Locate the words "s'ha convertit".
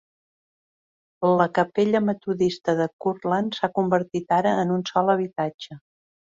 3.61-4.37